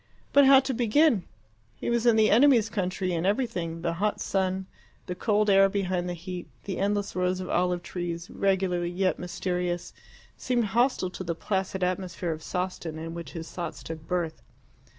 [0.33, 1.25] But how to begin?
[1.75, 4.65] He was in the enemy's country, and everything the hot sun,
[5.05, 9.93] the cold air behind the heat, the endless rows of olive trees, regular yet mysterious
[10.35, 14.41] seemed hostile to the placid atmosphere of Sawston in which his thoughts took birth.